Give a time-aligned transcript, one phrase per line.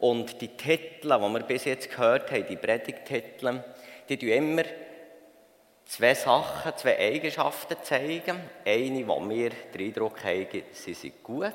[0.00, 3.62] Und die Titel, die wir bis jetzt gehört haben, die Predigtitel,
[4.08, 4.62] die tun immer
[5.84, 8.38] zwei Sachen, zwei Eigenschaften zeigen.
[8.64, 11.52] Eine, wo wir den Eindruck haben, sie sind gut.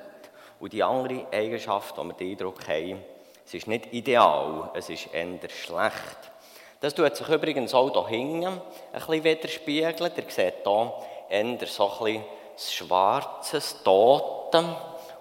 [0.59, 3.01] Und die andere Eigenschaft, wo wir den Eindruck haben,
[3.45, 6.31] es ist nicht ideal, es ist eher schlecht.
[6.79, 8.59] Das tut sich übrigens auch hier hinten ein
[8.91, 10.11] bisschen widerspiegeln.
[10.15, 10.93] Ihr seht hier
[11.29, 12.23] eher so ein bisschen
[12.55, 14.63] das Schwarze, das Tote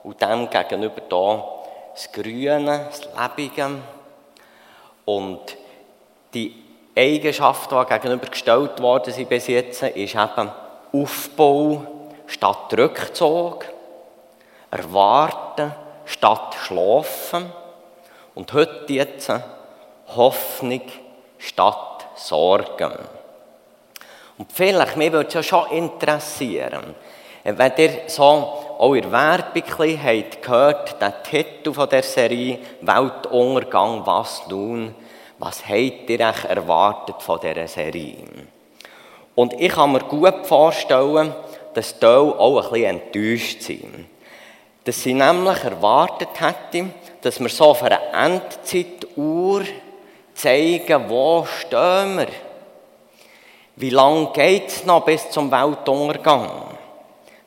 [0.02, 1.61] und dem gegenüber hier
[1.94, 3.70] das Grüne, das Lebige.
[5.04, 5.56] Und
[6.34, 6.54] die
[6.96, 10.50] Eigenschaften, die gegenübergestellt worden sind bis jetzt, ist eben
[10.92, 11.86] Aufbau
[12.26, 13.66] statt Rückzug,
[14.70, 15.72] Erwarten
[16.06, 17.52] statt Schlafen
[18.34, 19.30] und heute jetzt
[20.16, 20.82] Hoffnung
[21.38, 22.92] statt Sorgen.
[24.38, 26.94] Und vielleicht, mich würde es ja schon interessieren,
[27.44, 29.62] wenn ihr so auch in der Werbung
[30.02, 34.92] habt gehört, den Titel der Serie Weltuntergang, was nun?
[35.38, 38.16] Was habt ihr euch erwartet von dieser Serie?
[39.36, 41.32] Und ich kann mir gut vorstellen,
[41.74, 44.06] dass die auch ein bisschen enttäuscht sind.
[44.82, 49.62] Dass sie nämlich erwartet hätten, dass wir so auf einer Endzeituhr
[50.34, 52.28] zeigen, wo stehen wir.
[53.76, 56.48] Wie lange geht es noch bis zum Weltuntergang?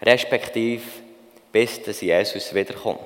[0.02, 1.05] Respektive,
[1.56, 3.00] bis dass Jesus wiederkommt.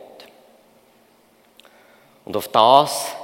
[2.26, 3.16] Und auf das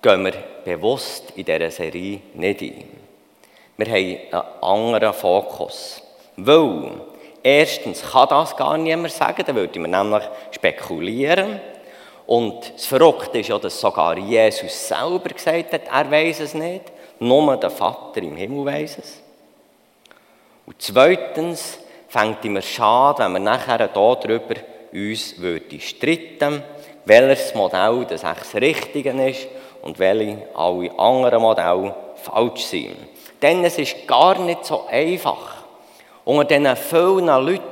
[0.00, 2.88] gehen wir bewusst in dieser Serie nicht ein.
[3.76, 3.96] Wir haben
[4.30, 6.00] einen anderen Fokus.
[6.36, 7.00] Weil,
[7.42, 11.60] erstens kann das gar niemand sagen, dann würde man nämlich spekulieren.
[12.24, 16.92] Und das Verrückte ist ja, dass sogar Jesus selber gesagt hat, er weiß es nicht.
[17.18, 19.20] Nur der Vater im Himmel weiß es.
[20.64, 21.80] Und zweitens
[22.14, 24.54] fängt immer schade, wenn wir nachher darüber
[24.92, 26.62] uns würde streiten,
[27.04, 29.48] welches Modell das das Richtige ist
[29.82, 32.94] und welche alle anderen Modelle falsch sind.
[33.42, 35.64] Denn es ist gar nicht so einfach.
[36.24, 37.62] Unter diesen vielen Leuten,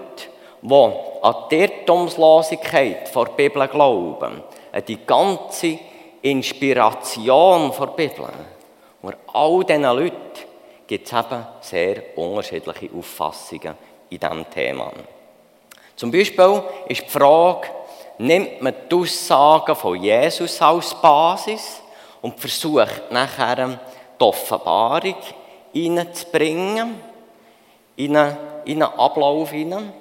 [0.61, 0.75] die
[1.23, 4.43] an die Irrtumslosigkeit der Bibel glauben,
[4.73, 5.79] an die ganze
[6.21, 8.29] Inspiration der Bibel,
[9.03, 10.17] unter all diesen Leuten
[10.89, 14.93] gibt es eben sehr unterschiedliche Auffassungen in diesem Thema.
[15.97, 17.69] Zum Beispiel ist die Frage,
[18.19, 21.81] nimmt man die Aussagen von Jesus als Basis
[22.21, 23.79] und versucht nachher
[24.21, 25.17] die Offenbarung
[25.73, 27.01] hineinzubringen,
[27.97, 29.93] in einen, in einen Ablauf hinein.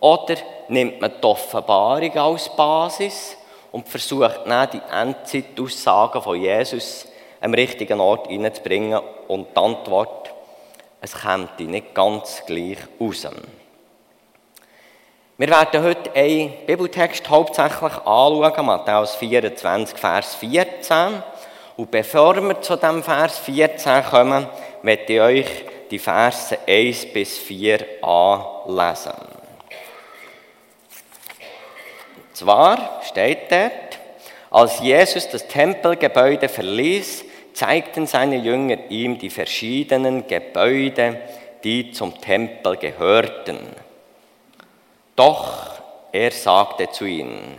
[0.00, 0.36] Oder
[0.68, 3.36] nimmt man die Offenbarung als Basis
[3.70, 7.06] und versucht dann die Endzeitaussagen von Jesus
[7.40, 10.31] am richtigen Ort hineinzubringen und die Antwort,
[11.02, 13.26] es kommt nicht ganz gleich raus.
[15.36, 21.20] Wir werden heute einen Bibeltext hauptsächlich anschauen, Matthäus 24, Vers 14.
[21.76, 24.46] Und bevor wir zu dem Vers 14 kommen,
[24.82, 25.46] möchte ich euch
[25.90, 29.12] die Verse 1 bis 4 anlesen.
[32.32, 33.98] Zwar steht dort,
[34.52, 41.20] als Jesus das Tempelgebäude verließ, zeigten seine Jünger ihm die verschiedenen Gebäude,
[41.64, 43.58] die zum Tempel gehörten.
[45.16, 45.80] Doch
[46.12, 47.56] er sagte zu ihnen,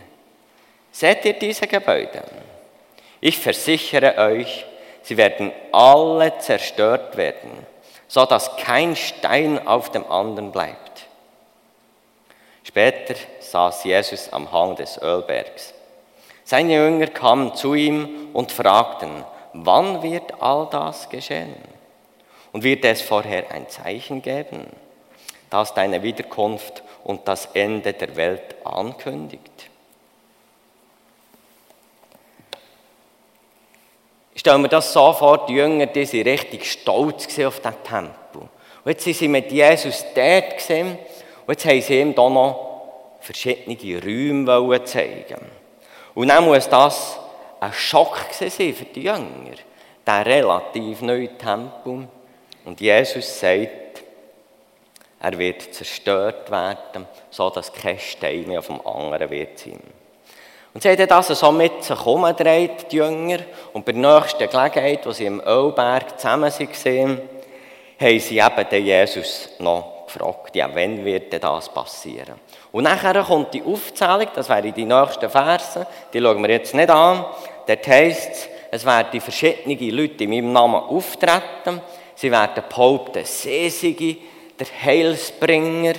[0.91, 2.23] seht ihr diese Gebäude?
[3.21, 4.65] Ich versichere euch,
[5.01, 7.65] sie werden alle zerstört werden,
[8.07, 11.07] so dass kein Stein auf dem anderen bleibt.
[12.63, 15.73] Später saß Jesus am Hang des Ölbergs.
[16.43, 21.55] Seine Jünger kamen zu ihm und fragten, wann wird all das geschehen?
[22.51, 24.67] Und wird es vorher ein Zeichen geben,
[25.49, 29.69] das deine Wiederkunft und das Ende der Welt ankündigt?
[34.35, 38.41] Ich stelle mir das so vor, die Jünger, die waren richtig stolz auf diesen Tempel.
[38.83, 40.97] Und jetzt sind sie mit Jesus dort gesehen
[41.45, 42.73] und jetzt haben sie ihm da noch
[43.21, 45.45] verschiedene Räume zeigen
[46.13, 47.19] Und dann muss das
[47.63, 49.55] ein Schock sein für die Jünger,
[50.05, 52.07] der relativ neue Tempel.
[52.65, 54.03] Und Jesus sagt,
[55.19, 59.79] er wird zerstört werden, sodass kein Stein mehr auf dem anderen wird sein.
[60.73, 63.39] Und sie haben das so mit sich herumgedreht, die Jünger.
[63.73, 67.21] Und bei der nächsten Gelegenheit, wo sie im Ölberg zusammen waren,
[67.99, 72.35] haben sie eben den Jesus noch gefragt, ja, wann wird denn das passieren?
[72.71, 76.89] Und nachher kommt die Aufzählung, das wären die nächsten Verse, die schauen wir jetzt nicht
[76.89, 77.25] an.
[77.67, 81.81] Dort heisst es, es werden verschiedene Leute in meinem Namen auftreten.
[82.15, 84.17] Sie werden behaupten, sie seien
[84.59, 85.93] der Heilsbringer.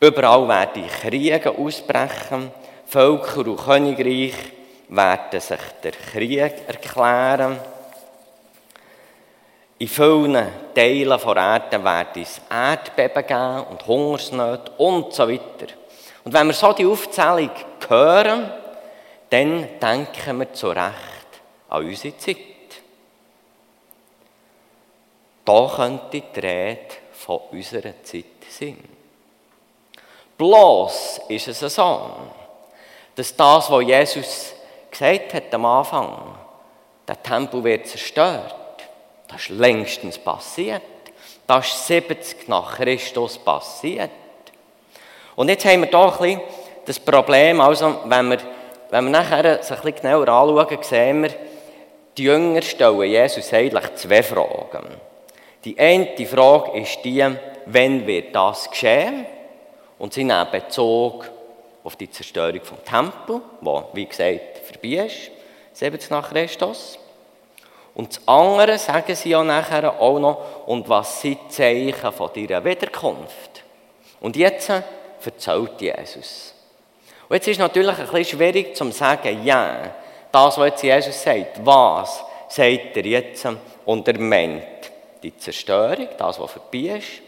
[0.00, 2.52] Überall werden Kriege ausbrechen.
[2.86, 4.34] Völker und Königreich
[4.88, 7.58] werden sich der Krieg erklären.
[9.80, 15.72] In vielen Teilen der Erde wird es Erdbeben geben und Hungersnöte und so weiter.
[16.24, 17.50] Und wenn wir so die Aufzählung
[17.88, 18.50] hören,
[19.30, 21.28] dann denken wir zu Recht
[21.68, 22.36] an unsere Zeit.
[25.44, 28.78] Da könnte die Rede von unserer Zeit sein.
[30.36, 32.12] Bloß ist es so,
[33.14, 34.54] dass das, was Jesus
[34.90, 36.36] gesagt hat am Anfang,
[37.06, 38.54] der Tempel wird zerstört,
[39.26, 40.82] das ist längstens passiert.
[41.46, 44.10] Das ist 70 nach Christus passiert.
[45.34, 46.40] Und jetzt haben wir hier ein bisschen
[46.84, 48.38] das Problem, also wenn wir,
[48.90, 51.30] wenn wir nachher es ein bisschen genauer anschauen, sehen wir,
[52.16, 54.86] die Jünger stellen Jesus eigentlich zwei Fragen.
[55.64, 57.24] Die eine Frage ist die,
[57.66, 59.26] wann wird das geschehen?
[59.98, 61.28] Und sie nehmen Bezug
[61.84, 65.30] auf die Zerstörung vom Tempel, wo, wie gesagt, vorbei ist,
[65.72, 66.98] 70 nach Christus.
[67.94, 72.30] Und das andere sagen sie ja nachher auch noch, und was sind die Zeichen von
[72.32, 73.64] deiner Wiederkunft?
[74.20, 74.70] Und jetzt
[75.24, 76.54] erzählt Jesus.
[77.28, 79.94] Und jetzt ist es natürlich ein bisschen schwierig zu sagen, ja,
[80.32, 83.46] das, was jetzt Jesus sagt, was sagt er jetzt?
[83.84, 84.62] Und er meint
[85.22, 87.22] die Zerstörung, das, was vorbei ist.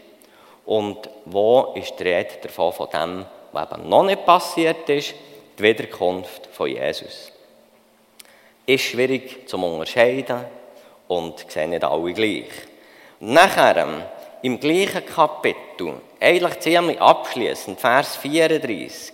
[0.65, 5.13] Und wo ist die Rede davon, von dem, was eben noch nicht passiert ist,
[5.57, 7.31] die Wiederkunft von Jesus.
[8.65, 10.45] Ist schwierig zu unterscheiden
[11.07, 12.49] und sehen nicht alle gleich.
[13.19, 14.09] Nachher,
[14.41, 19.13] im gleichen Kapitel, eigentlich ziemlich abschließend, Vers 34,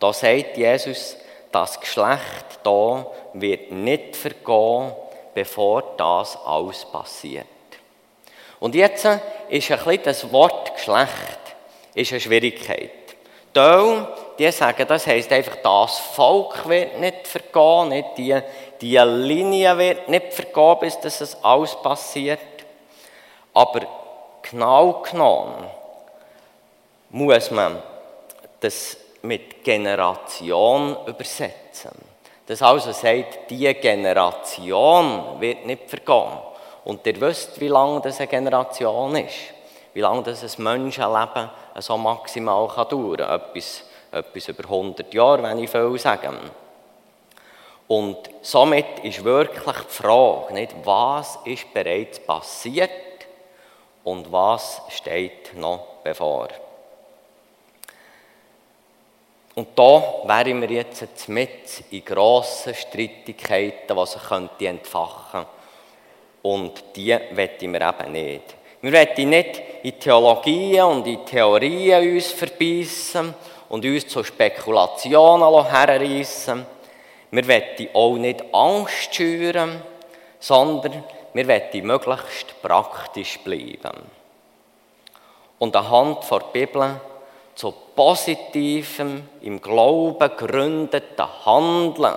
[0.00, 1.16] da sagt Jesus,
[1.52, 4.92] das Geschlecht da wird nicht vergehen,
[5.34, 7.46] bevor das alles passiert.
[8.58, 11.38] Und jetzt ist ein bisschen das Wort Geschlecht
[11.94, 12.90] ist eine Schwierigkeit.
[13.54, 14.02] Die,
[14.38, 18.40] die sagen, das heisst einfach, das Volk wird nicht vergehen, nicht die,
[18.80, 22.38] die Linie wird nicht vergehen, bis das alles passiert.
[23.52, 23.80] Aber
[24.42, 25.66] genau genommen
[27.10, 27.82] muss man
[28.60, 31.92] das mit Generation übersetzen.
[32.46, 36.38] Das also sagt, die Generation wird nicht vergehen.
[36.84, 39.54] Und ihr wisst, wie lange das eine Generation ist.
[39.92, 43.40] Wie lange das ein Menschenleben so maximal dauern kann.
[43.40, 46.38] Etwas, etwas über 100 Jahre, wenn ich viel sagen.
[47.86, 52.90] Und somit ist wirklich die Frage, nicht, was ist bereits passiert
[54.04, 56.48] und was steht noch bevor.
[59.60, 65.48] Und da wären wir jetzt mit in grossen Streitigkeiten, die sich entfachen könnten.
[66.40, 68.54] Und die wollen wir eben nicht.
[68.80, 73.34] Wir wollen nicht in Theologien und in Theorien uns verbeissen
[73.68, 76.64] und uns zu Spekulationen herreissen.
[77.30, 79.82] Wir wollen auch nicht Angst schüren,
[80.38, 81.04] sondern
[81.34, 84.06] wir wollen möglichst praktisch bleiben.
[85.58, 86.98] Und anhand der Bibel
[87.60, 92.14] zu positivem, im Glauben gegründeten Handeln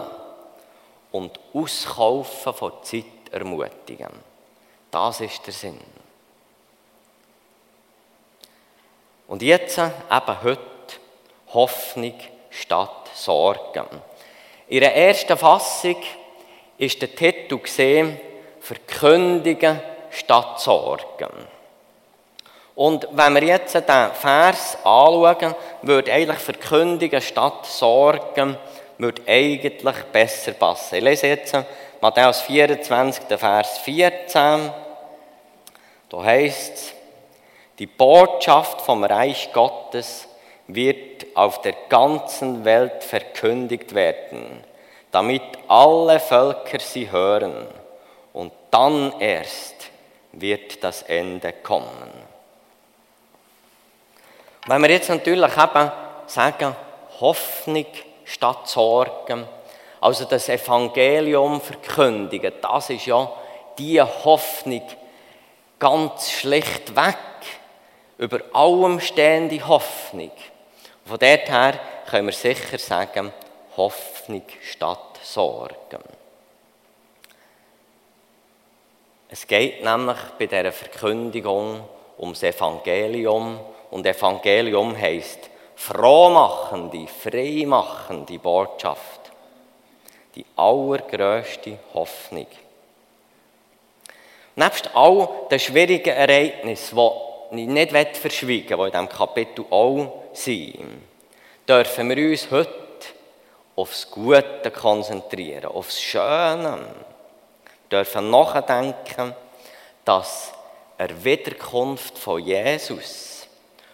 [1.11, 4.07] und Auskaufen von Zeit ermutigen.
[4.89, 5.81] Das ist der Sinn.
[9.27, 10.61] Und jetzt eben heute
[11.53, 12.15] Hoffnung
[12.49, 13.87] statt Sorgen.
[14.69, 15.97] In der ersten Fassung
[16.77, 18.17] ist der Titel gesehen,
[18.62, 21.33] Verkündigen statt Sorgen.
[22.75, 28.58] Und wenn wir jetzt den Vers anschauen, würde eigentlich Verkündigen statt Sorgen
[28.98, 30.96] würde eigentlich besser passen.
[30.96, 31.56] Ich lese jetzt
[32.01, 34.72] Matthäus 24, Vers 14.
[36.10, 36.94] Da heißt es,
[37.80, 40.27] die Botschaft vom Reich Gottes
[40.68, 44.63] wird auf der ganzen Welt verkündigt werden,
[45.12, 47.68] damit alle Völker sie hören.
[48.32, 49.75] Und dann erst
[50.32, 52.23] wird das Ende kommen.
[54.65, 55.91] Wenn wir jetzt natürlich eben
[56.25, 56.75] sagen,
[57.20, 57.86] Hoffnung
[58.24, 59.46] statt Sorgen,
[60.00, 63.29] also das Evangelium verkündigen, das ist ja
[63.77, 64.84] die Hoffnung
[65.79, 67.17] ganz schlicht weg
[68.17, 70.32] über allem stehende Hoffnung.
[71.05, 71.79] Von dort her
[72.10, 73.34] können wir sicher sagen,
[73.75, 76.03] Hoffnung statt Sorgen.
[79.29, 81.84] Es geht nämlich bei dieser Verkündigung
[82.17, 83.60] ums Evangelium
[83.93, 89.31] und Evangelium heißt frohmachende, freimachende Botschaft.
[90.33, 92.47] Die allergrößte Hoffnung.
[94.55, 96.97] Nebst all den schwierigen Ereignissen,
[97.51, 101.03] die ich nicht verschweigen will, die in diesem Kapitel auch sind,
[101.69, 102.73] dürfen wir uns heute
[103.75, 106.79] aufs Gute konzentrieren, aufs Schöne.
[107.89, 109.35] Wir dürfen nachdenken,
[110.03, 110.51] dass
[110.97, 113.32] der Wiederkunft von Jesus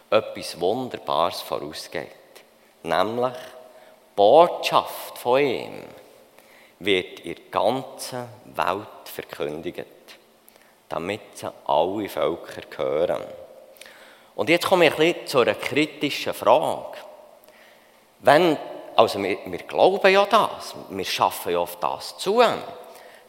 [0.09, 2.07] etwas Wunderbares vorausgeht.
[2.83, 5.83] Nämlich die Botschaft von ihm
[6.79, 9.85] wird in der ganzen Welt verkündigt,
[10.87, 13.23] damit sie alle Völker hören.
[14.35, 16.97] Und jetzt komme ich ein bisschen zu einer kritischen Frage.
[18.19, 18.57] Wenn,
[18.95, 22.41] also wir, wir glauben ja das, wir schaffen ja auf das zu,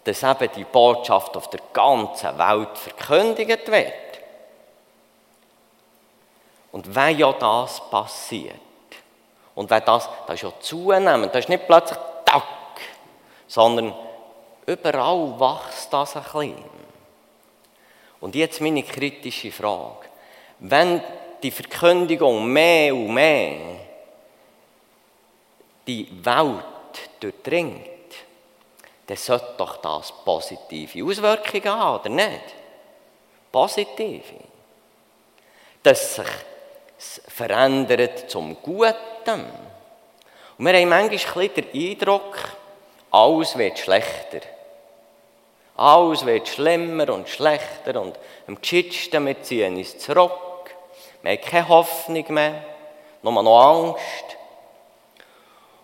[0.04, 4.09] dass eben die Botschaft auf der ganzen Welt verkündigt wird.
[6.72, 8.54] Und wenn ja das passiert,
[9.54, 12.44] und wenn das, das ist ja zunehmend, das ist nicht plötzlich tack,
[13.46, 13.94] sondern
[14.66, 16.64] überall wächst das ein bisschen.
[18.20, 20.08] Und jetzt meine kritische Frage.
[20.60, 21.02] Wenn
[21.42, 23.76] die Verkündigung mehr und mehr
[25.86, 27.86] die Welt durchdringt,
[29.06, 32.54] dann sollte doch das positive Auswirkungen haben, oder nicht?
[33.50, 34.34] Positive.
[35.82, 36.28] Dass sich
[37.00, 39.46] es verändert zum Guten.
[40.58, 42.36] Und wir haben manchmal ein den Eindruck,
[43.10, 44.40] alles wird schlechter.
[45.76, 50.30] Alles wird schlimmer und schlechter und am geschicktesten, wir ziehen uns zurück.
[51.22, 52.64] Wir haben keine Hoffnung mehr,
[53.22, 54.36] nur noch Angst.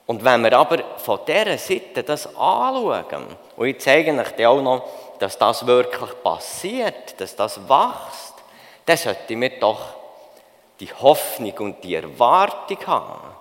[0.05, 4.87] Und wenn wir aber von dieser Seite das anschauen, und ich zeige euch auch noch,
[5.19, 8.35] dass das wirklich passiert, dass das wächst,
[8.85, 10.06] dann sollten wir doch
[10.81, 13.35] die Hoffnung und die Erwartung haben.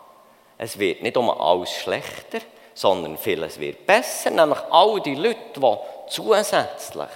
[0.57, 2.39] Es wird nicht um alles schlechter,
[2.73, 4.29] sondern vieles wird besser.
[4.29, 5.77] Nämlich all die Leute, die
[6.09, 7.09] zusätzlich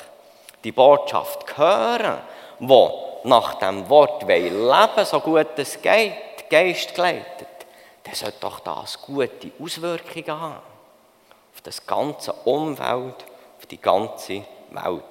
[0.64, 2.18] die Botschaft hören,
[2.60, 2.90] die
[3.24, 7.48] nach dem Wort leben so gut es geht, Geist geleitet
[8.10, 10.56] dann sollte doch das gute Auswirkungen haben.
[11.54, 13.16] Auf das ganze Umfeld,
[13.58, 15.04] auf die ganze Welt.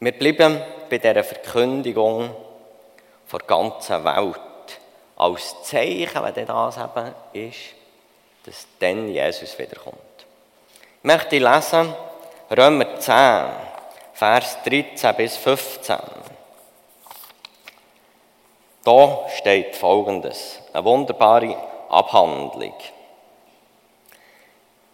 [0.00, 2.30] Wir bleiben bei dieser Verkündigung
[3.32, 4.40] der ganzen Welt.
[5.16, 7.74] Als Zeichen, wenn das eben ist,
[8.44, 9.96] dass dann Jesus wiederkommt.
[10.98, 11.94] Ich möchte lesen
[12.50, 13.44] Römer 10,
[14.14, 15.96] Vers 13 bis 15.
[18.84, 21.56] Da steht Folgendes, eine wunderbare
[21.90, 22.74] Abhandlung.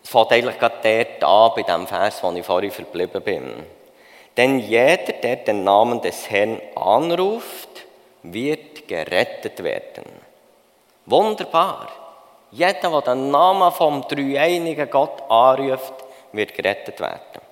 [0.02, 3.66] Es fängt eigentlich gerade dort an, bei dem Vers, wo ich vorhin verblieben bin.
[4.36, 7.68] Denn jeder, der den Namen des Herrn anruft,
[8.24, 10.04] wird gerettet werden.
[11.06, 11.88] Wunderbar.
[12.50, 15.92] Jeder, der den Namen vom dreieinigen Gott anruft,
[16.32, 17.42] wird gerettet werden.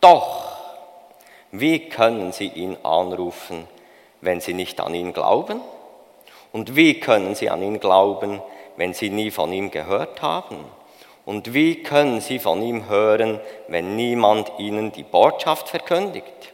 [0.00, 0.56] Doch,
[1.50, 3.66] wie können sie ihn anrufen,
[4.20, 5.60] wenn sie nicht an ihn glauben?
[6.52, 8.42] Und wie können sie an ihn glauben,
[8.76, 10.64] wenn sie nie von ihm gehört haben?
[11.24, 16.52] Und wie können sie von ihm hören, wenn niemand ihnen die Botschaft verkündigt?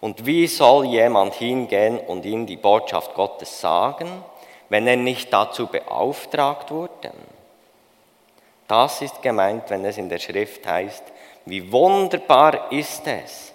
[0.00, 4.24] Und wie soll jemand hingehen und ihm die Botschaft Gottes sagen,
[4.68, 7.12] wenn er nicht dazu beauftragt wurde?
[8.66, 11.02] Das ist gemeint, wenn es in der Schrift heißt,
[11.44, 13.52] wie wunderbar ist es,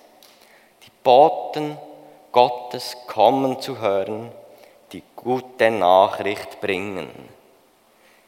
[0.83, 1.77] die Boten
[2.31, 4.31] Gottes kommen zu hören,
[4.91, 7.09] die gute Nachricht bringen.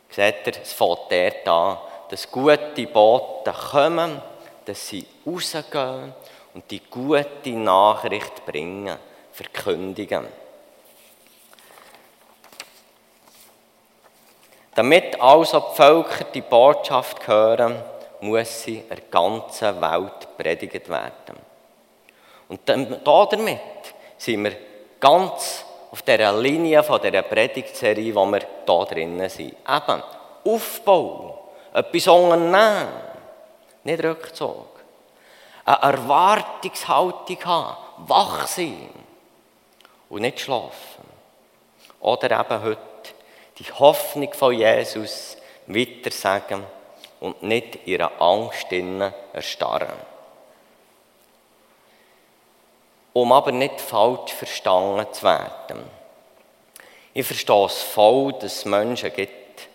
[0.10, 1.78] Seht ihr, es fängt dort an,
[2.10, 4.22] dass gute Boten kommen,
[4.66, 6.14] dass sie rausgehen
[6.58, 8.98] und die gute Nachricht bringen,
[9.32, 10.26] verkündigen.
[14.74, 17.76] Damit also die Völker die Botschaft hören,
[18.22, 21.38] muss sie in der ganzen Welt predigt werden.
[22.50, 24.58] Und damit sind wir
[25.00, 29.54] ganz auf dieser Linie dieser Predigtserie, wo wir hier drinnen sind.
[29.70, 30.04] Eben,
[30.44, 32.88] Aufbau, etwas unternehmen,
[33.84, 34.77] nicht Rückzug.
[35.68, 38.90] Eine Erwartungshaltung haben, wach sein
[40.10, 41.06] und nicht schlafen.
[42.00, 42.80] Oder eben heute
[43.60, 46.64] die Hoffnung von Jesus weitersagen
[47.20, 48.72] und nicht ihre Angst
[49.34, 49.94] erstarren
[53.22, 55.84] um aber nicht falsch verstanden zu werden.
[57.16, 59.68] Ich verstehe es voll, dass es Menschen gibt,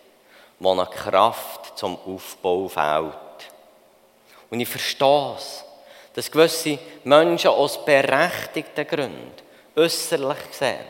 [0.61, 3.51] die eine Kraft zum Aufbau fehlt.
[4.49, 5.65] Und ich verstehe es,
[6.15, 9.33] dass gewisse Menschen aus berechtigten Gründen,
[9.77, 10.85] äußerlich gesehen,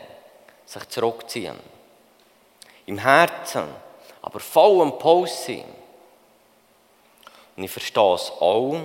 [0.65, 1.59] sich zurückziehen.
[2.85, 3.63] Im Herzen,
[4.21, 5.65] aber voll am Puls sind.
[7.55, 8.75] Und ich verstehe es auch,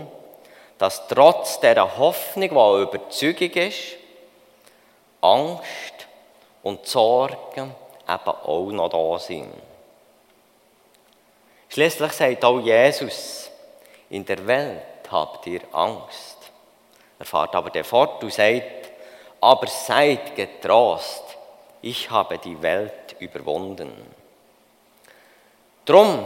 [0.78, 3.96] dass trotz dieser Hoffnung, die eine Überzeugung ist,
[5.20, 6.06] Angst
[6.62, 7.74] und Sorgen
[8.08, 9.52] eben auch noch da sind.
[11.68, 13.50] Schließlich sagt auch Jesus,
[14.10, 16.36] in der Welt habt ihr Angst.
[17.18, 18.90] Er fährt aber der fort und sagt,
[19.40, 21.24] aber seid getrost,
[21.82, 23.92] ich habe die Welt überwunden.
[25.84, 26.24] Drum,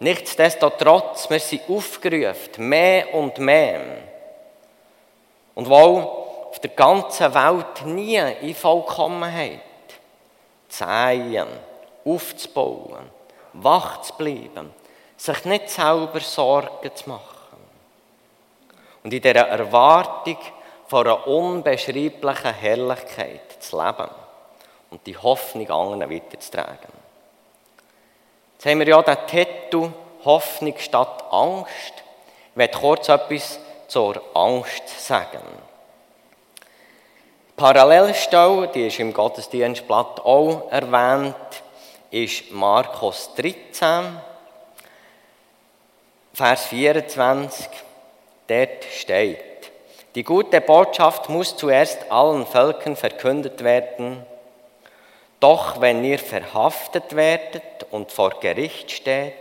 [0.00, 3.80] nichtsdestotrotz, wir sind aufgerufen, mehr und mehr.
[5.54, 6.02] Und weil
[6.50, 9.60] auf der ganzen Welt nie in Vollkommenheit
[10.68, 11.48] zu sehen,
[12.04, 13.10] aufzubauen,
[13.54, 14.72] wach zu bleiben,
[15.16, 17.33] sich nicht selber Sorgen zu machen.
[19.04, 20.38] Und in dieser Erwartung
[20.88, 24.10] von einer unbeschreiblichen Herrlichkeit zu leben
[24.90, 26.92] und die Hoffnung anderen weiterzutragen.
[28.54, 29.92] Jetzt haben wir ja den Titel
[30.24, 31.92] Hoffnung statt Angst.
[32.50, 33.58] Ich werde kurz etwas
[33.88, 35.42] zur Angst sagen.
[37.48, 41.36] Die Parallelstelle, die ist im Gottesdienstblatt auch erwähnt,
[42.10, 44.18] ist Markus 13,
[46.32, 47.68] Vers 24.
[48.46, 49.38] Dort steht,
[50.14, 54.24] die gute Botschaft muss zuerst allen Völkern verkündet werden.
[55.40, 59.32] Doch wenn ihr verhaftet werdet und vor Gericht steht,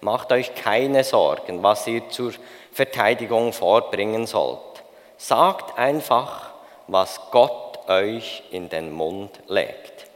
[0.00, 2.32] macht euch keine Sorgen, was ihr zur
[2.72, 4.58] Verteidigung vorbringen sollt.
[5.16, 6.50] Sagt einfach,
[6.86, 10.06] was Gott euch in den Mund legt.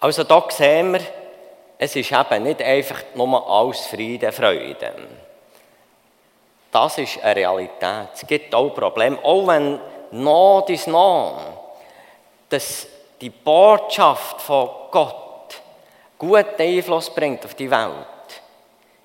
[0.00, 1.00] Also da sehen wir,
[1.84, 4.94] es ist eben nicht einfach nur alles Friede, Freude.
[6.72, 8.08] Das ist eine Realität.
[8.14, 9.78] Es gibt auch Probleme, auch wenn
[10.12, 11.38] noch dies noch,
[12.48, 12.86] dass
[13.20, 15.60] die Botschaft von Gott
[16.18, 18.40] guten Einfluss bringt auf die Welt,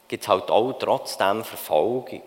[0.07, 2.23] gibt es halt auch trotzdem Verfolgung.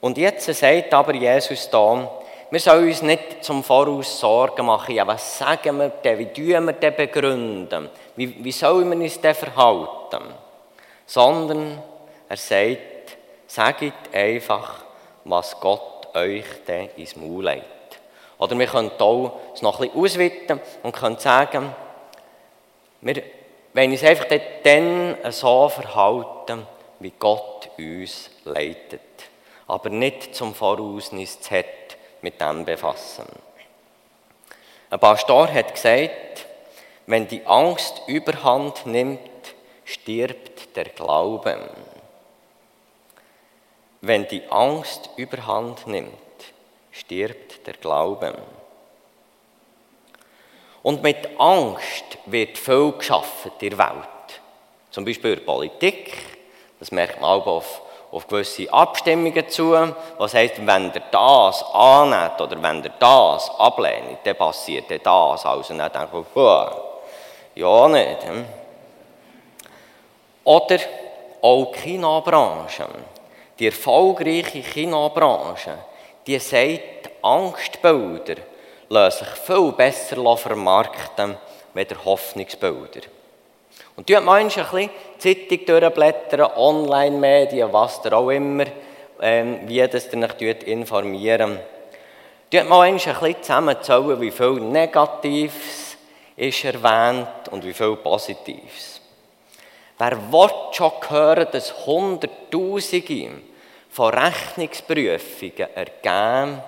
[0.00, 2.08] Und jetzt sagt aber Jesus da,
[2.50, 6.66] wir sollen uns nicht zum Voraus Sorgen machen, ja, was sagen wir denn, wie tun
[6.66, 10.22] wir denn begründen, wie, wie sollen wir uns denn verhalten,
[11.06, 11.82] sondern
[12.28, 13.16] er sagt,
[13.46, 14.84] sagt einfach,
[15.24, 17.64] was Gott euch denn ins Maul legt.
[18.38, 21.74] Oder wir können auch es noch ein bisschen ausweiten und können sagen,
[23.00, 23.22] wir
[23.72, 24.26] wollen uns einfach
[24.62, 26.66] dann so verhalten,
[27.00, 29.00] wie Gott uns leitet.
[29.68, 31.54] Aber nicht zum Voraus uns zu
[32.22, 33.26] mit dem befassen.
[34.90, 36.46] Ein Pastor hat gesagt,
[37.06, 39.20] wenn die Angst überhand nimmt,
[39.84, 41.70] stirbt der Glaube.
[44.00, 46.12] Wenn die Angst überhand nimmt,
[46.90, 48.36] stirbt der Glaube.
[50.82, 54.40] Und mit Angst wird viel geschaffen in der Welt.
[54.90, 56.16] Zum Beispiel in der Politik,
[56.78, 57.82] das merkt man auch auf
[58.16, 59.76] auf gewisse Abstimmungen zu.
[60.16, 65.44] Was heißt, wenn ihr das annimmt oder wenn ihr das ablehnt, dann passiert das.
[65.44, 68.26] Also dann denke ich, ja nicht.
[68.26, 68.44] Hm?
[70.44, 70.78] Oder
[71.42, 72.86] auch die Kinobranche.
[73.58, 75.76] Die erfolgreiche Kinobranche,
[76.26, 78.36] die sagt, Angstbilder
[78.88, 81.36] lassen sich viel besser vermarkten
[81.74, 83.15] als Hoffnungsbilder.
[83.96, 88.66] Und du manchmal ein bisschen Zeitung durchblättern, Online-Medien, was da auch immer,
[89.20, 91.58] ähm, wie das ihr euch informieren.
[92.50, 95.96] Du mal ein bisschen zusammenzählen, wie viel Negatives
[96.36, 99.00] ist erwähnt und wie viel Positives.
[99.98, 103.30] Wer will schon hören, dass Hunderttausende
[103.88, 106.62] von Rechnungsprüfungen ergeben,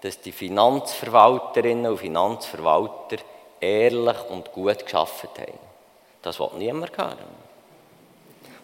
[0.00, 3.18] dass die Finanzverwalterinnen und Finanzverwalter
[3.60, 5.63] ehrlich und gut geschafft haben?
[6.24, 7.18] Das will niemand hören.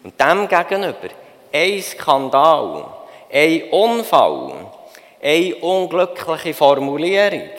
[0.02, 1.10] Und dem gegenüber
[1.52, 2.86] ein Skandal,
[3.30, 4.66] ein Unfall,
[5.22, 7.50] eine unglückliche Formulierung,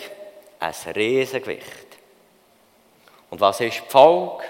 [0.59, 1.85] ein Riesengewicht.
[3.29, 4.43] Und was ist die Folge?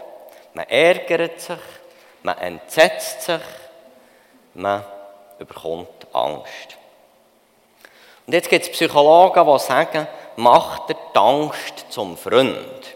[0.54, 1.60] Man ärgert sich,
[2.24, 3.42] man entsetzt sich,
[4.54, 4.86] man
[5.38, 6.78] bekommt Angst.
[8.26, 12.96] Und jetzt gibt es Psychologen, die sagen, macht dir die Angst zum Freund.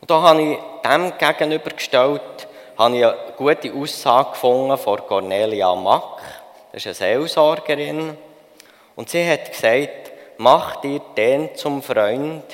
[0.00, 6.20] Und da habe ich dem gegenübergestellt, habe ich eine gute Aussage gefunden von Cornelia Mack.
[6.72, 8.16] Das ist eine Seelsorgerin.
[8.94, 12.44] Und sie hat gesagt, mach dir den zum Freund,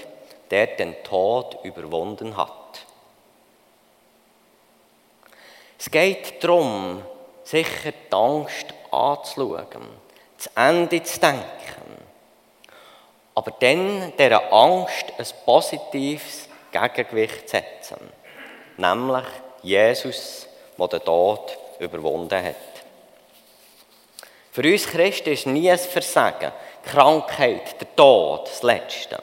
[0.51, 2.53] der den Tod überwunden hat.
[5.79, 7.03] Es geht darum,
[7.43, 9.89] sicher die Angst anzuschauen,
[10.39, 11.43] zu Ende zu denken.
[13.35, 17.99] Aber dann dieser Angst ein positives Gegengewicht setzen.
[18.77, 19.27] Nämlich
[19.63, 22.57] Jesus, der den Tod überwunden hat.
[24.51, 26.53] Für uns Christen ist nie ein Versagen,
[26.85, 29.23] Krankheit, der Tod, das Letzte.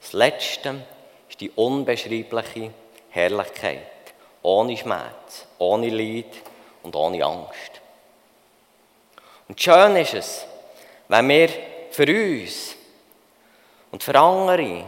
[0.00, 0.82] Das Letzte
[1.28, 2.70] ist die unbeschreibliche
[3.10, 3.96] Herrlichkeit.
[4.46, 6.32] ohne Schmerz, ohne Leid
[6.84, 7.80] und ohne Angst.
[9.48, 10.46] Und schön ist es,
[11.08, 11.48] wenn wir
[11.90, 12.76] für uns
[13.90, 14.84] und für andere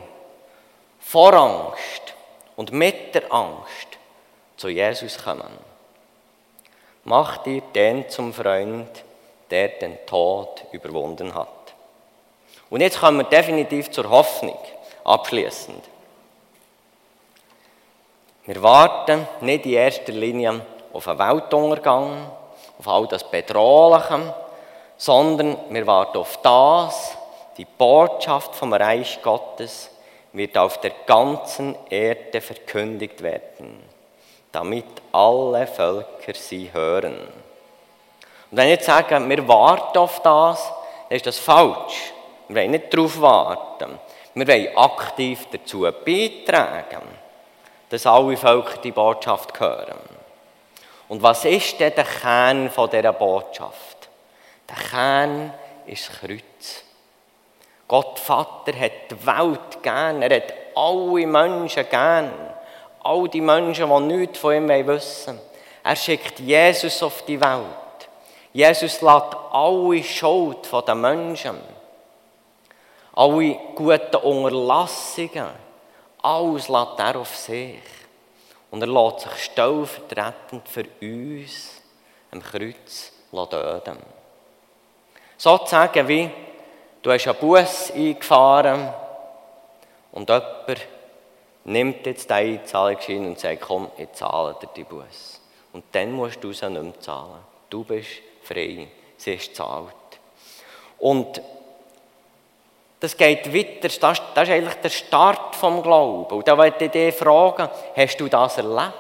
[1.11, 2.15] vor Angst
[2.57, 3.89] und mit der Angst
[4.59, 5.59] zu Jesus kommen.
[7.05, 8.91] Mach dir den zum Freund,
[9.51, 11.49] der den Tod überwunden hat.
[12.69, 14.59] Und jetzt kommen wir definitiv zur Hoffnung,
[15.05, 15.83] abschließend.
[18.45, 20.61] Wir warten nicht in erster Linie
[20.93, 22.31] auf einen Weltuntergang,
[22.79, 24.35] auf all das Bedrohliche,
[24.99, 27.17] sondern wir warten auf das,
[27.57, 29.89] die Botschaft vom Reich Gottes
[30.33, 33.83] wird auf der ganzen Erde verkündigt werden,
[34.53, 37.19] damit alle Völker sie hören.
[38.51, 40.73] Und wenn ich jetzt sage, wir warten auf das,
[41.09, 42.13] dann ist das falsch.
[42.49, 43.99] Wir wollen nicht darauf warten.
[44.35, 47.03] Wir wollen aktiv dazu beitragen,
[47.89, 49.99] dass alle Völker die Botschaft hören.
[51.09, 54.09] Und was ist denn der Kern dieser Botschaft?
[54.69, 55.53] Der Kern
[55.87, 56.88] ist das Kreuz.
[57.89, 62.31] Gott Vater hat die Welt gern, er hat alle Menschen gern.
[63.03, 65.41] All die Menschen, die nichts von ihm wissen.
[65.83, 67.65] Er schickt Jesus auf die Welt.
[68.53, 71.57] Jesus lässt alle Schuld der Menschen,
[73.15, 75.49] alle guten Unterlassungen,
[76.23, 77.81] alles lässt er auf sich.
[78.71, 81.81] Und er lässt sich stellvertretend für uns
[82.31, 83.99] am Kreuz töten.
[85.37, 86.31] Sozusagen wie
[87.03, 88.93] Du hast einen Bus eingefahren
[90.13, 90.89] und jemand
[91.65, 95.41] nimmt jetzt deinen Einzahlungsschein und sagt, komm, ich zahle dir die Bus.
[95.73, 97.41] Und dann musst du sie nicht mehr zahlen.
[97.71, 98.09] Du bist
[98.43, 98.89] frei.
[99.17, 99.95] Sie ist zahlt.
[100.99, 101.41] Und
[103.01, 103.89] das geht weiter.
[103.89, 104.01] Das,
[104.35, 106.37] das ist eigentlich der Start vom Glauben.
[106.37, 108.93] Und da wollte ich dich fragen, hast du das erlebt?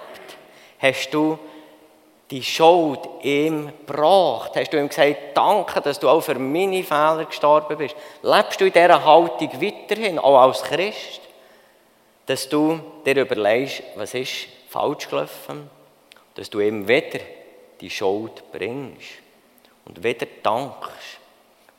[0.81, 1.39] Hast du
[2.31, 4.53] die Schuld ihm gebracht?
[4.55, 7.97] Hast du ihm gesagt, danke, dass du auch für meine Fehler gestorben bist?
[8.23, 11.21] Lebst du in dieser Haltung weiterhin, auch als Christ?
[12.27, 15.71] Dass du dir überlegst, was ist falsch gelaufen?
[16.35, 17.21] Dass du ihm wieder
[17.81, 19.09] die Schuld bringst
[19.87, 21.19] und wieder dankst,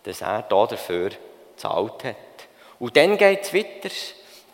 [0.04, 1.12] dass er dafür
[1.56, 2.16] gezahlt hat.
[2.80, 3.90] Und dann geht es weiter.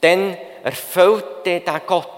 [0.01, 2.09] Dann erfüllt dich der Gott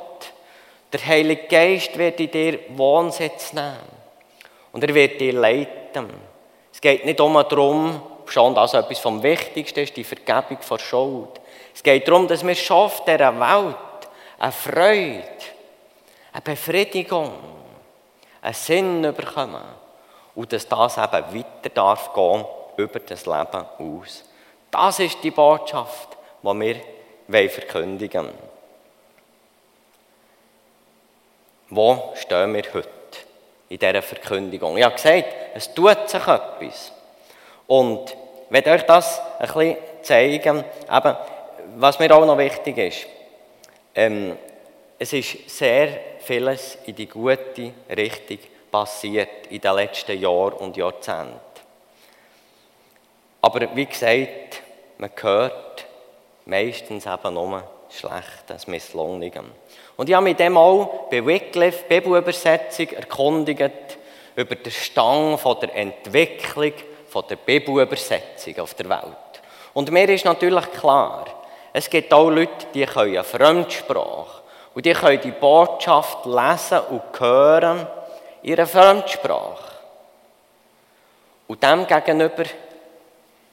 [0.92, 3.78] der Heilige Geist wird in dir Wohnsitz nehmen.
[4.72, 6.10] Und er wird dir leiten.
[6.72, 11.42] Es geht nicht um darum, schon das etwas vom Wichtigsten ist, die Vergebung von Schuld.
[11.74, 13.76] Es geht darum, dass wir auf dieser Welt
[14.40, 15.24] eine Freude,
[16.34, 17.32] eine Befriedigung,
[18.42, 19.64] einen Sinn bekommen.
[20.36, 22.46] Und dass das eben weiter darf gehen
[22.78, 24.24] über das Leben aus.
[24.70, 26.10] Das ist die Botschaft,
[26.44, 26.82] die
[27.28, 28.57] wir verkündigen wollen.
[31.70, 32.90] Wo stehen wir heute
[33.70, 34.78] in dieser Verkündigung?
[34.78, 36.94] Ich habe gesagt, es tut sich etwas.
[37.68, 41.16] Und ich werde euch das ein bisschen zeigen, eben,
[41.76, 43.08] was mir auch noch wichtig ist.
[43.94, 44.38] Ähm,
[44.98, 48.40] es ist sehr vieles in die gute Richtung
[48.72, 51.40] passiert in den letzten Jahren und Jahrzehnten.
[53.42, 54.62] Aber wie gesagt,
[54.98, 55.86] man hört
[56.46, 59.52] meistens eben nur Schlechtes, Misslungungen.
[59.96, 63.98] Und ich habe mich dem auch bei Wycliffe, Bibelübersetzung, erkundigt
[64.36, 66.74] über den Stand von der Entwicklung
[67.30, 69.42] der Bibelübersetzung auf der Welt.
[69.74, 71.26] Und mir ist natürlich klar,
[71.74, 74.42] es gibt auch Leute, die können Fremdsprache
[74.74, 77.88] und die können die Botschaft lesen und hören
[78.44, 79.74] in ihrer Fremdsprache.
[81.48, 82.44] Und dem gegenüber,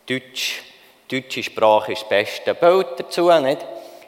[0.06, 0.62] Deutsch,
[1.10, 3.64] deutsche Sprache ist das beste Bild dazu, nicht?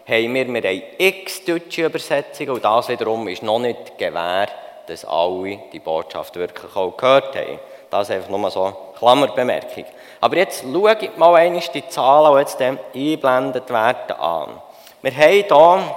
[0.09, 4.47] Haben wir, wir haben x deutsche Übersetzungen und das wiederum ist noch nicht gewähr,
[4.87, 7.59] dass alle die Botschaft wirklich auch gehört haben.
[7.91, 9.85] Das ist einfach nur so eine Klammerbemerkung.
[10.21, 14.61] Aber jetzt schaut mal einmal die Zahlen, die jetzt eingeblendet werden, an.
[15.03, 15.97] Wir haben hier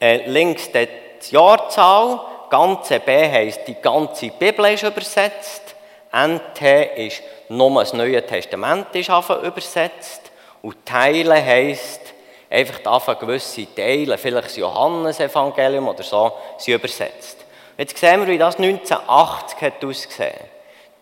[0.00, 0.88] äh, links die
[1.30, 5.74] Jahrzahl, ganze B heisst, die ganze Bibel ist übersetzt,
[6.12, 6.62] NT
[6.96, 10.30] ist nur das Neue Testament ist übersetzt
[10.62, 12.14] und Teile heisst,
[12.50, 17.44] einfach davon gewisse Teile, vielleicht das Johannesevangelium oder so, sind übersetzt.
[17.76, 20.40] Jetzt sehen wir, wie das 1980 hat ausgesehen.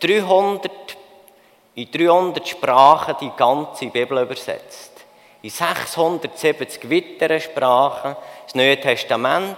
[0.01, 0.71] 300,
[1.75, 4.93] in 300 Sprachen die ganze Bibel übersetzt.
[5.43, 9.57] In 670 weiteren Sprachen das Neue Testament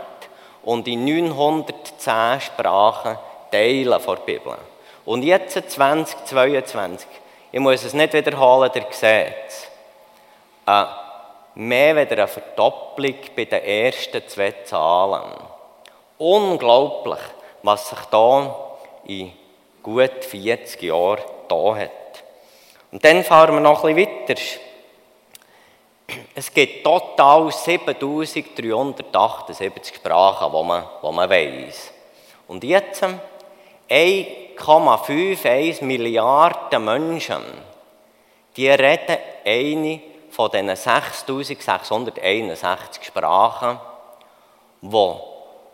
[0.63, 3.19] und in 910 Sprachen
[3.51, 4.57] Teile der Bibel.
[5.05, 7.09] Und jetzt 2022,
[7.51, 9.71] ich muss es nicht wiederholen, ihr seht es.
[10.67, 10.85] Äh,
[11.59, 15.33] mehr als eine Verdopplung bei den ersten zwei Zahlen.
[16.19, 17.19] Unglaublich,
[17.65, 19.33] was sich da in
[19.83, 21.91] gut 40 Jahren da hat.
[22.93, 24.41] Und dann fahren wir noch bisschen weiter.
[26.35, 31.93] Es gibt total 7378 Sprachen, die man, die man weiss.
[32.47, 33.05] Und jetzt
[33.91, 37.43] 1,51 Milliarden Menschen,
[38.57, 40.01] die reden eine
[40.39, 43.81] von diesen 6661 Sprachen,
[44.81, 45.15] die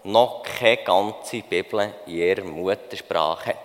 [0.04, 3.58] noch keine ganze Bibel in ihrer Muttersprache hat.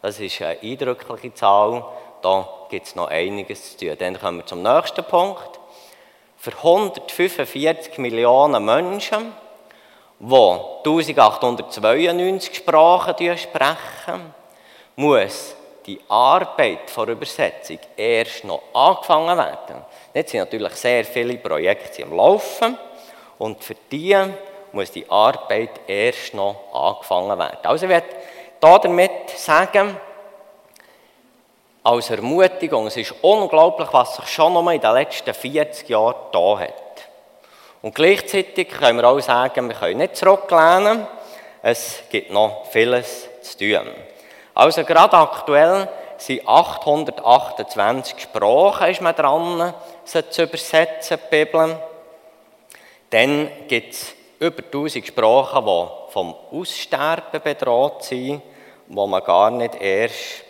[0.00, 1.84] Das ist eine eindrückliche Zahl.
[2.22, 3.96] Da gibt es noch einiges zu tun.
[3.98, 5.60] Dann kommen wir zum nächsten Punkt.
[6.38, 9.34] Für 145 Millionen Menschen,
[10.18, 14.34] die 1892 Sprachen sprechen,
[14.96, 15.55] muss
[15.86, 19.84] die Arbeit der Übersetzung erst noch angefangen werden.
[20.12, 22.76] Jetzt sind natürlich sehr viele Projekte am Laufen
[23.38, 24.16] und für die
[24.72, 27.64] muss die Arbeit erst noch angefangen werden.
[27.64, 28.08] Also ich werde
[28.60, 29.96] damit sagen,
[31.82, 36.58] als Ermutigung, es ist unglaublich, was sich schon noch in den letzten 40 Jahren da
[36.58, 36.72] hat.
[37.80, 41.06] Und gleichzeitig können wir auch sagen, wir können nicht zurücklehnen,
[41.62, 43.86] es gibt noch vieles zu tun.
[44.56, 51.78] Also gerade aktuell sind 828 Sprachen ist man dran, sie zu übersetzen, die Bibel.
[53.10, 58.40] Dann gibt es über 1000 Sprachen, die vom Aussterben bedroht sind,
[58.86, 60.44] wo man gar nicht erst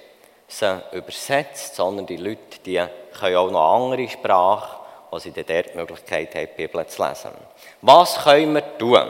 [0.46, 2.80] sie übersetzt, sondern die Leute die
[3.18, 4.78] können auch noch andere Sprachen,
[5.10, 7.32] wo sie dann dort die Möglichkeit haben, die Bibel zu lesen.
[7.82, 9.02] Was können wir tun?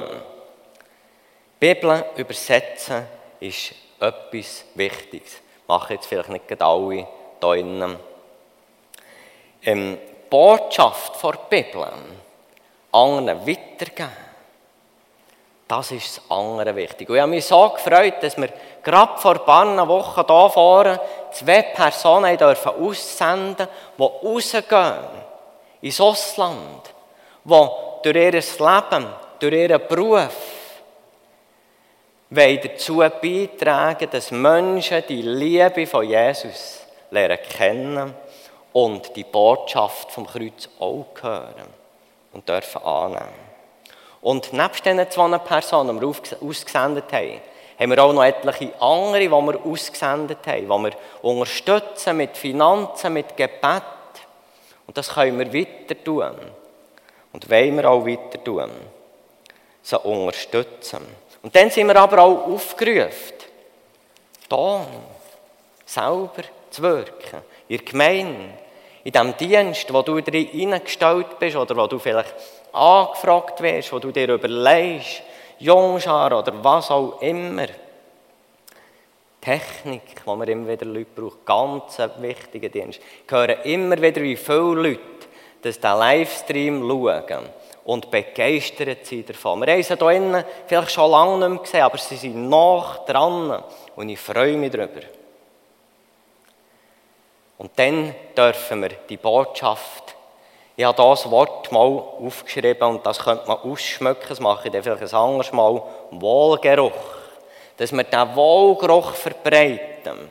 [1.61, 3.07] Die Bibel übersetzen
[3.41, 5.41] ist etwas Wichtiges.
[5.67, 7.09] Machen jetzt vielleicht nicht alle hier
[7.41, 7.97] drinnen.
[9.63, 9.99] Ähm,
[10.31, 11.87] Botschaft der Bibel
[12.93, 14.27] anderen weitergeben
[15.69, 17.09] das ist das andere wichtig.
[17.09, 18.49] Und ich habe mich so gefreut, dass wir
[18.83, 21.01] gerade vor ein paar Wochen hier vorne
[21.33, 23.67] zwei Personen dürfen aussenden
[23.99, 25.05] die rausgehen
[25.81, 26.95] ins Ausland,
[27.45, 29.07] die durch ihr Leben,
[29.41, 30.56] durch ihren Beruf
[32.31, 38.15] wollen dazu beitragen, dass Menschen die Liebe von Jesus lernen kennen
[38.73, 41.69] und die Botschaft vom Kreuz auch hören
[42.33, 43.47] und dürfen annehmen.
[44.21, 47.41] Und nebst diesen zwei Personen, die wir ausgesendet haben,
[47.79, 53.13] haben wir auch noch etliche andere, die wir ausgesendet haben, die wir unterstützen mit Finanzen,
[53.13, 53.83] mit Gebet.
[54.87, 56.35] Und das können wir weiter tun.
[57.33, 58.71] Und wollen wir auch weiter tun.
[59.83, 61.07] Sie unterstützen.
[61.47, 63.37] Und dann sind wir aber auch aufgerufen,
[64.49, 64.85] da
[65.85, 67.41] selber zu wirken.
[67.69, 68.49] In der Gemeinde,
[69.05, 72.35] in dem Dienst, wo du hineingestellt bist oder wo du vielleicht
[72.73, 75.23] angefragt wirst, wo du dir überlegst,
[75.61, 77.69] Jungschar oder was auch immer.
[79.41, 82.99] Technik, wo man immer wieder Leute braucht, ganz wichtiger Dienst.
[83.25, 85.01] Ich höre immer wieder, wie viele Leute
[85.63, 87.45] dass den Livestream schauen
[87.87, 89.61] und begeistert sind davon.
[89.63, 93.05] Wir haben sie hier innen vielleicht schon lange nicht mehr gesehen, aber sie sind noch
[93.07, 93.63] dran
[93.97, 95.01] und ich freue mich darüber.
[97.59, 100.17] Und dann dürfen wir die Botschaft
[100.79, 104.83] ich habe das Wort mal aufgeschrieben und das könnte man ausschmücken, das mache ich dann
[104.83, 106.93] vielleicht ein anderes Mal, Wohlgeruch.
[107.79, 110.29] Dass wir diesen Wohlgeruch verbreiten,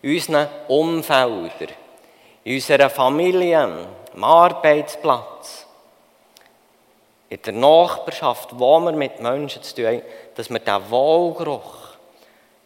[0.00, 1.74] in unseren Umfeldern,
[2.44, 5.66] in unserer Familie, am Arbeitsplatz,
[7.28, 10.02] in der Nachbarschaft, wo wir mit Menschen zu tun haben,
[10.34, 11.76] dass wir diesen Wohlgeruch,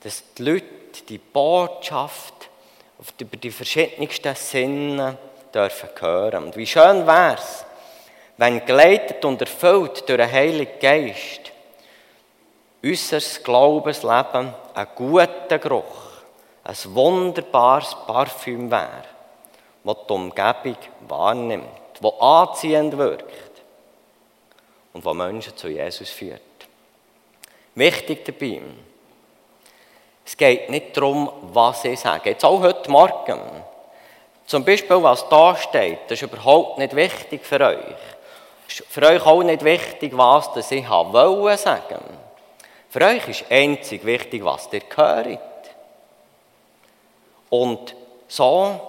[0.03, 0.66] dass die Leute
[1.09, 2.35] die Botschaft
[3.18, 5.18] über die verschiedensten Sinne
[5.53, 6.44] dürfen hören.
[6.44, 7.64] Und wie schön wäre es,
[8.37, 11.53] wenn geleitet und erfüllt durch den Heiligen Geist
[12.83, 15.85] unser Glaubensleben ein guter Geruch,
[16.64, 19.05] ein wunderbares Parfüm wäre,
[19.85, 20.77] das die Umgebung
[21.09, 21.66] wahrnimmt,
[22.01, 23.52] das anziehend wirkt
[24.92, 26.40] und das Menschen zu Jesus führt.
[27.74, 28.61] Wichtig dabei,
[30.24, 32.31] es geht nicht darum, was ich sage.
[32.31, 33.40] Jetzt auch heute Morgen
[34.46, 37.78] zum Beispiel, was da steht, das ist überhaupt nicht wichtig für euch.
[38.68, 42.02] Ist für euch auch nicht wichtig, was ich wollte sagen.
[42.90, 45.38] Für euch ist einzig wichtig, was ihr hört.
[47.48, 47.94] Und
[48.28, 48.81] so,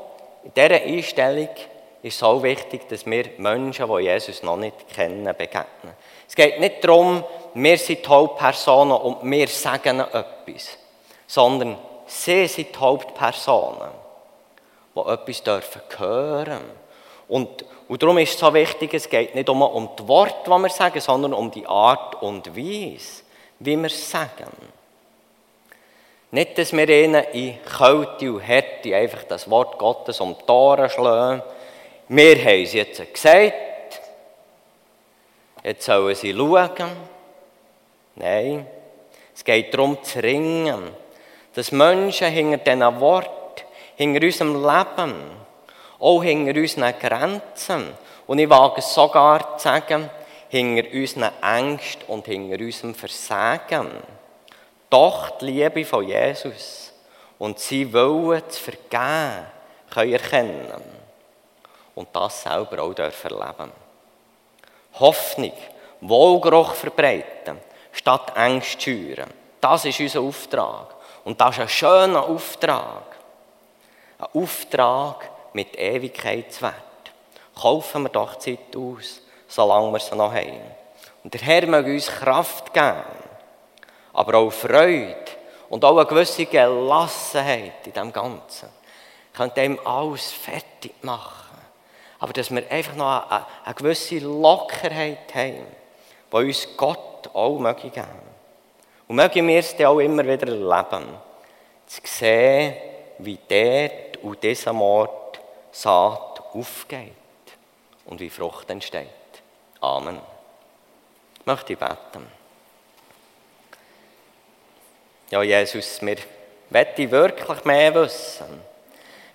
[0.43, 1.49] in dieser Einstellung
[2.03, 5.93] ist es auch wichtig, dass wir Menschen, die Jesus noch nicht kennen, begegnen.
[6.27, 10.77] Es geht nicht darum, wir sind die Hauptpersonen und wir sagen etwas,
[11.25, 14.03] sondern sie sind die Hauptpersonen
[14.95, 16.61] die etwas dürfen hören
[17.27, 20.49] und, und darum ist es so wichtig, es geht nicht um, um die Worte, die
[20.49, 23.23] wir sagen, sondern um die Art und Weise,
[23.59, 24.51] wie wir es sagen.
[26.31, 30.89] Nicht, dass wir ihnen in Kälte und Härte einfach das Wort Gottes um die Ohren
[30.89, 31.43] schlagen.
[32.09, 33.53] Wir haben es jetzt gesagt,
[35.63, 36.91] jetzt sollen sie schauen.
[38.15, 38.67] Nein,
[39.33, 40.89] es geht darum zu ringen,
[41.55, 43.63] dass Menschen hinter diesen Worten,
[43.95, 45.15] hinter unserem Leben,
[45.99, 47.93] auch hinter unseren Grenzen,
[48.27, 50.09] und ich wage es sogar zu sagen,
[50.49, 53.89] hinter unseren Ängsten und hinter unserem Versagen,
[54.89, 56.91] doch die Liebe von Jesus
[57.39, 59.47] und sie wollen zu vergeben,
[59.89, 61.02] können erkennen
[61.95, 63.71] und das selber auch erleben
[64.99, 65.53] Hoffnung,
[66.01, 67.60] Wohlgeruch verbreiten,
[67.91, 69.29] statt Angst schüren.
[69.60, 70.93] Das ist unser Auftrag.
[71.23, 73.03] Und das ist ein schöner Auftrag.
[74.19, 76.73] Ein Auftrag mit Ewigkeitswert.
[77.60, 80.62] Kaufen wir doch Zeit aus, solange wir sie noch haben.
[81.23, 83.03] Und der Herr mag uns Kraft geben,
[84.12, 85.15] aber auch Freude
[85.69, 88.69] und auch eine gewisse Gelassenheit in dem Ganzen.
[89.34, 91.42] Könnt ihm alles fertig machen.
[92.23, 95.65] Aber dass wir einfach noch eine, eine gewisse Lockerheit haben,
[96.31, 98.07] die uns Gott auch möge geben.
[99.09, 101.17] Und mögen wir es dann auch immer wieder erleben,
[101.86, 102.75] zu sehen,
[103.17, 105.41] wie dort und diesem Ort
[105.73, 107.12] Saat aufgeht
[108.05, 109.09] und wie Frucht entsteht.
[109.81, 110.21] Amen.
[111.41, 112.25] Ich möchte beten.
[115.29, 116.17] Ja, Jesus, wir
[116.69, 118.72] wollen wirklich mehr wissen.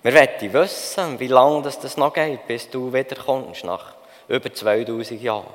[0.03, 3.95] Wir wollen wissen, wie lange das noch geht, bis du wiederkommst, nach
[4.29, 5.47] über 2000 Jahren.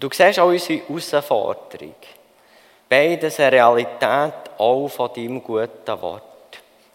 [0.00, 1.94] Du siehst auch unsere Herausforderung.
[2.88, 6.22] Beides eine Realität auch von deinem guten Wort.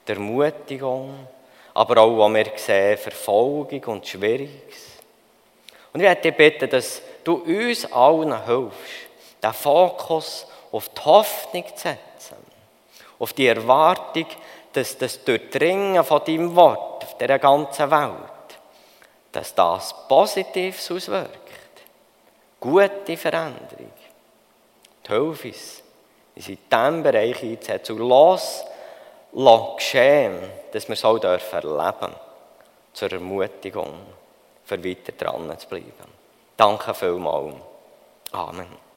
[0.08, 1.28] Der Ermutigung,
[1.74, 5.00] aber auch, wo wir sehen, Verfolgung und Schwieriges.
[5.94, 9.08] Und ich möchte dich bitten, dass du uns allen hilfst,
[9.42, 12.38] den Fokus auf die Hoffnung zu setzen,
[13.20, 14.28] auf die Erwartung,
[14.74, 18.60] dass das Durchdringen von deinem Wort auf dieser ganzen Welt,
[19.32, 21.40] dass das Positives auswirkt.
[22.60, 23.92] Gute Veränderung.
[25.08, 25.84] Hilf uns,
[26.36, 28.64] uns in diesem Bereich einzusetzen und los,
[29.34, 30.38] lass geschehen,
[30.72, 32.16] dass wir es auch dürfen erleben
[32.94, 33.94] zur Ermutigung,
[34.64, 35.92] für weiter dran zu bleiben.
[36.56, 37.56] Danke vielmals.
[38.32, 38.91] Amen.